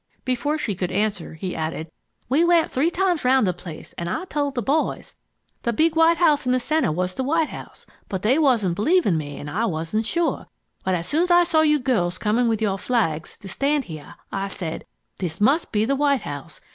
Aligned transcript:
Before 0.25 0.57
she 0.57 0.73
could 0.73 0.91
answer, 0.91 1.35
he 1.35 1.55
added: 1.55 1.91
"We 2.27 2.43
went 2.43 2.71
three 2.71 2.89
times 2.89 3.23
around 3.23 3.43
the 3.43 3.53
place 3.53 3.93
and 3.99 4.09
I 4.09 4.25
told 4.25 4.55
the 4.55 4.61
boys, 4.63 5.15
the 5.61 5.71
big 5.73 5.95
white 5.95 6.17
house 6.17 6.43
in 6.43 6.53
the 6.53 6.59
center 6.59 6.91
was 6.91 7.13
the 7.13 7.23
White 7.23 7.49
House, 7.49 7.85
but 8.09 8.23
they 8.23 8.39
wasn't 8.39 8.73
believing 8.73 9.15
me 9.15 9.37
and 9.37 9.47
I 9.47 9.65
wasn't 9.67 10.07
sure, 10.07 10.47
but 10.83 10.95
as 10.95 11.05
soon 11.07 11.21
as 11.21 11.29
I 11.29 11.43
saw 11.43 11.61
you 11.61 11.77
girls 11.77 12.17
coming 12.17 12.47
with 12.47 12.63
your 12.63 12.79
flags, 12.79 13.37
to 13.37 13.47
stand 13.47 13.83
here, 13.85 14.15
I 14.31 14.47
said, 14.47 14.85
'This 15.19 15.39
must 15.39 15.71
be 15.71 15.85
the 15.85 15.95
White 15.95 16.21
House. 16.21 16.61